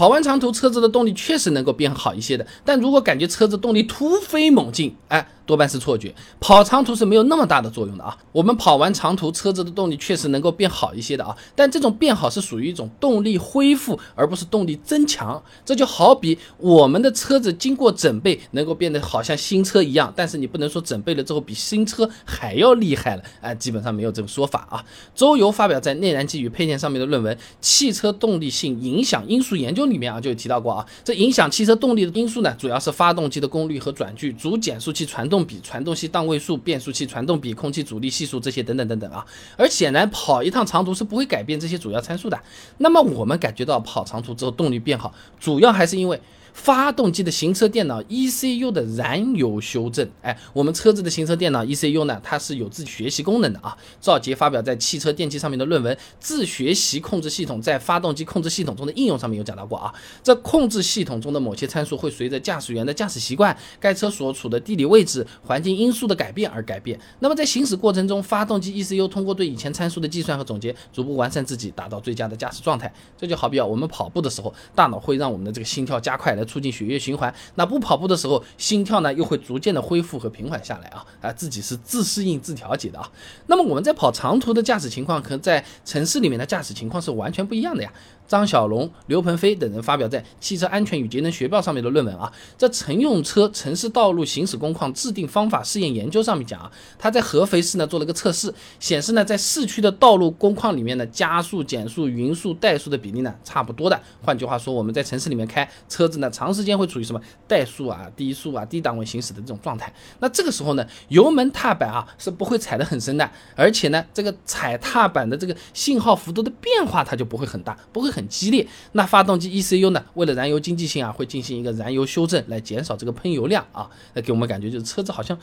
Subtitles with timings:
[0.00, 2.46] 跑完长途，车子的动力确实能够变好一些的。
[2.64, 5.28] 但如果感觉车子动力突飞猛进，哎。
[5.50, 8.16] 多半是错觉，跑长途是没有那么大的作用的啊。
[8.32, 11.36] 我们跑完长途，车子的动力确实能够变好一些的啊。
[11.54, 15.42] 但这种变好是属于一种动力恢复，而不是动力增强。
[15.64, 24.84] 这就好比我们的车子经过整备，能够变得好像新车一样，但是你不能说整备了之后比新车还要厉害了，哎，基本上没有这个说法啊。
[25.16, 30.86] 周游发表在《内燃机与配件》上面的论文《汽车动力性影响因素研究》里面啊，就有提到过啊。
[31.02, 35.39] 这影响汽车动力的因素呢，主要是发动机的功率和转距、主减速器传动。
[35.44, 39.24] 比传动系档位数、变速器传动比、空气阻力系数这些等等等等啊，
[39.56, 42.40] 而显然跑一趟长途是不会改变这些主要参数的。
[42.78, 46.20] 那么我们感觉到跑长途之后动力变好，主要还是因为。
[46.52, 53.76] 发动机的行车电脑 ECU 的燃油修正，哎，我们车子的行车电脑 ECU 呢，它是有自己学习功能的啊。
[54.00, 59.94] 赵杰发表在《汽车电器》上面的论文《自学习控制系统在发动机控制系统中的应用》上面有讲到过啊。
[60.22, 66.98] 这控制系统中的某些参数会随着驾驶员的驾驶习惯、该车所处的地理位置、环境因素的改变而改变。
[67.20, 72.92] 那么在行驶过程中，发动机 ECU 通过对以前参数的计算和总结，逐步完善自己，达到最佳的驾驶状态。
[73.16, 76.39] 这就好比啊，我们跑步的时候，大脑会让我们的这个心跳加快。
[76.40, 83.08] 来促进血液循环，那不跑步的时候，心跳呢又会逐渐的恢复和平缓下来啊啊，自己是自适应自调节的啊。
[83.46, 87.92] 那么我们在跑长途的驾驶情况和在城市里面的驾驶情况是完全不一样的呀。
[88.26, 104.00] 张小龙、刘鹏飞等人发表在《汽车安全与节能学报》上面的论文啊，在乘用车城市道路行驶工况制定方法试验研究上面讲啊，他在合肥市呢做了个测试，显示呢在市区的道路工况里面呢，加速、减速、匀速、怠速的比例呢差不多的。
[104.22, 109.92] 换句话说，我们在城市里面开车子呢，长时间会处于什么怠速啊、低速啊、低档位行驶的这种状态。
[110.20, 118.26] 那这个时候呢，油门踏板啊是不会踩得很深的，而且呢，这个踩踏板的这个信号幅度的变化它就不会很大，不会很。
[118.30, 120.04] 激烈，那发动机 ECU 呢？
[120.14, 123.90] 为了燃油经济性啊，会进行一个燃油修正，来减少这个喷油量啊。
[124.14, 125.36] 那给我们感觉就是车子好像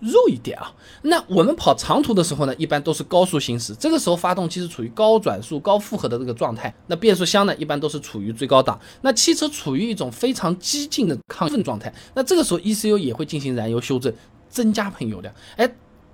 [0.00, 0.72] 肉一点啊。
[1.02, 6.74] 那我们跑长途的时候呢，一般都是高速行驶，这个时候发动机是处于高转速、高负荷的这个状态。
[6.86, 8.80] 那变速箱呢，一般都是处于最高档。
[9.02, 14.14] 那汽车处于一种非非常激进的亢奋状态，那这个时候 ECU 也会进行燃油修正，
[14.48, 15.34] 增加喷油量。
[15.56, 15.68] 哎。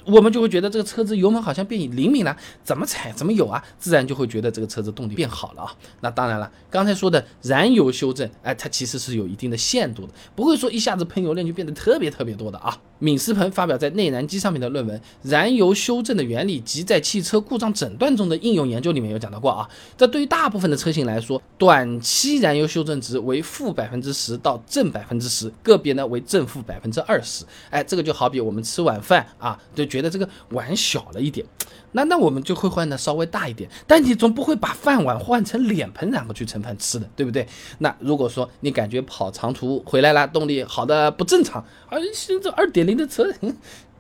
[0.07, 5.75] 我们就会觉得这个车子油门好像变灵敏了，怎么踩怎么有啊，自然就会觉得这个车子动力变好了啊。
[6.01, 12.79] 那当然了，刚才说的燃油修正，哎，它其实是有一定的限度的，不会说一下子喷油量就变得特别特别多的啊。
[12.99, 19.69] 闵思鹏发表在《内燃机》上面的论文《燃油修正的原理及在汽车故障诊断中的应用研究》里面有讲到过啊。
[19.99, 27.45] 这对于大部分的车型来说，短期燃油修正值为负百分之十到正百分之十，个别呢为正负百分之二十。
[27.69, 31.47] 哎，这个就好比我们吃晚饭啊，就觉得这个碗小了一点。
[31.93, 37.47] 那那我们就会换的稍微大一点，但你总不会把饭碗换成脸盆然后去盛饭吃的，对不对？
[37.79, 43.25] 那如果说你感觉跑长途回来了，动力好的不正常，而现在二点零的车。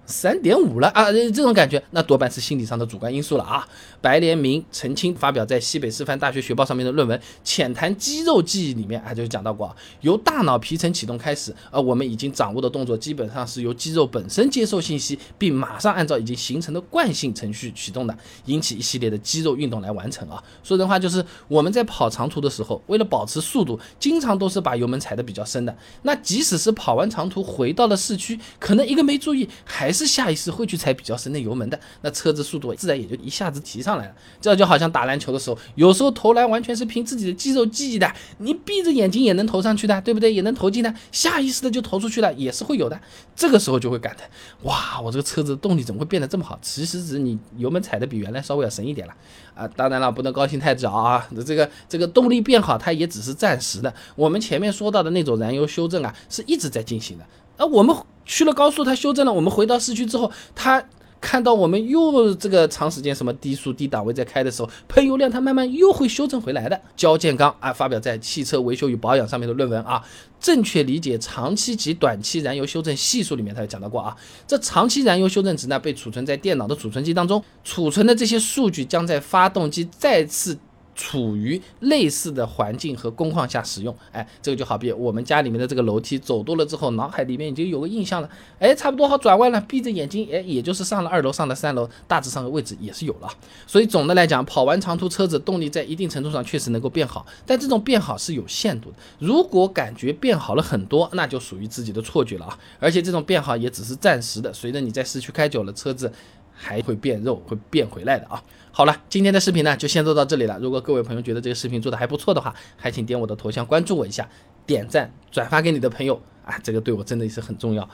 [0.06, 3.66] 三点五了啊，这种感觉，那多半是心理上的主观因素了啊。
[4.00, 20.42] 白连明、澄清发表在西北师范大学学报上面的论文《浅谈肌肉记忆》里面，啊，就讲到过，由大脑皮层启动开始，呃，我们已经掌握的动作基本上是由肌肉本身接受信息，并马上按照已经形成的惯性程序启动的，引起一系列的肌肉运动来完成啊。
[20.62, 25.76] 说人话就是我们在跑长途的时候，为了保持速度，经常都是把油门踩得比较深的。
[26.02, 34.14] 那即使是跑完长途回到了市区，可能一个没注意，还是下意识会去踩比较深的油门的，那车子速度自然也就一下子提上来了。
[34.40, 40.32] 这就好像打篮球的时候，有时候投篮完全是凭自己的肌肉记忆的，你闭着眼睛也能投上去的，对不对？
[40.32, 43.00] 也能投进的，下意识的就投出去了，也是会有的。
[43.34, 44.28] 这个时候就会感叹：
[44.64, 46.58] 哇，我这个车子动力怎么会变得这么好？
[46.60, 49.14] 其实只是你油门踩的比原来稍微要深一点了
[49.54, 49.66] 啊。
[49.68, 51.26] 当然了，不能高兴太早啊。
[51.46, 53.94] 这个这个动力变好，它也只是暂时的。
[54.14, 57.24] 我们前面说到的那种燃油修正啊，是一直在进行的。
[57.56, 57.96] 啊，我们。
[58.26, 59.32] 去了高速，它修正了。
[59.32, 60.84] 我们回到市区之后，它
[61.18, 66.78] 看到我们又这个长时间什么低速低档位在开的时候，喷油量它慢慢又会修正回来的。
[66.94, 70.02] 焦建刚啊，发表在《汽车维修与保养》上面的论文啊，
[70.38, 74.14] 正确理解长期及短期燃油修正系数里面，他有讲到过啊。
[74.46, 80.58] 这长期燃油修正值呢，被储存在电脑的储存机当中，储存的这些数据将在发动机再次。
[80.96, 88.28] 处于类似的环境和工况下使用，哎，这个就好比我们家里面的这个楼梯走多了之后，脑海里面已经有个印象了，
[88.58, 93.28] 哎，差不多好转弯了，闭着眼睛，哎，也就是上了二楼，上了三楼，大致上的位置也是有了。
[93.66, 98.96] 所以总的来讲，跑完长途车子动力在一定程度上确实能够变好，但这种变好是有限度的。
[99.18, 102.58] 如果感觉变好了很多，那就属于自己的错觉了啊！
[102.80, 106.10] 而且这种变好也只是暂时的，随着你在市区开久了，车子。
[106.56, 108.42] 还会变肉，会变回来的啊。
[108.72, 110.58] 好了，今天的视频呢就先做到这里了。
[110.58, 114.28] 如果各位朋友觉得这个视频做的还不错的话，还请点我的头像关注我一下，
[114.66, 117.88] 点赞转发给你的朋友啊，这个对我真的是很重要，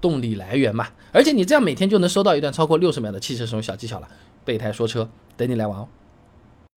[0.00, 0.88] 动力来源嘛。
[1.10, 4.08] 而且你这样每天就能收到一段超过六十秒的汽车使用小技巧了。
[4.44, 5.88] 备胎说车，等你来玩哦。